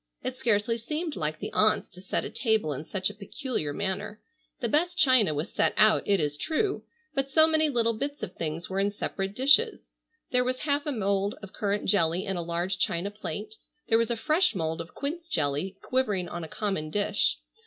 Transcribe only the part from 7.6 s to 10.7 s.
little bits of things were in separate dishes. There was